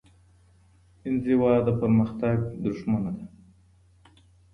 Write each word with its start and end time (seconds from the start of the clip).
انزوا 1.07 1.53
د 1.65 1.69
پرمختګ 1.81 2.37
دښمنه 2.63 3.11
ده. 3.17 3.25